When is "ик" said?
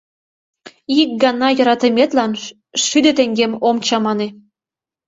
1.01-1.09